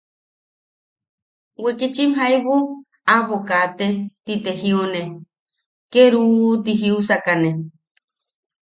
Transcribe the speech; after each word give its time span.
Wikichim 1.63 2.11
jaibu 2.19 2.55
aʼabo 3.13 3.35
kaate 3.47 3.87
ti 4.25 4.33
te 4.43 4.51
jiune, 4.61 5.01
ke 5.91 6.01
¡ruu! 6.13 6.51
ti 6.63 6.71
jiusakane. 6.81 7.51